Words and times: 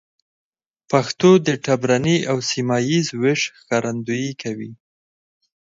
د 0.79 0.83
پښتو 0.91 1.29
د 1.47 1.49
ټبرني 1.65 2.17
او 2.31 2.37
سيمه 2.49 2.77
ييز 2.89 3.07
ويش 3.21 3.41
ښکارندويي 3.57 4.31
کوي. 4.41 4.71